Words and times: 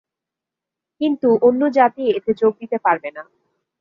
কিন্তু 1.01 1.29
অন্য 1.47 1.61
জাতি 1.77 2.03
এতে 2.17 2.31
যোগ 2.41 2.53
দিতে 2.61 2.77
পারবে 2.85 3.09
না। 3.11 3.23